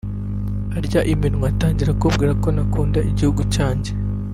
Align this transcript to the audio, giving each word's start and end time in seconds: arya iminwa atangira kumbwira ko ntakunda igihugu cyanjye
arya 0.77 1.01
iminwa 1.13 1.45
atangira 1.53 1.91
kumbwira 1.99 2.31
ko 2.43 2.47
ntakunda 2.55 2.99
igihugu 3.11 3.41
cyanjye 3.53 3.91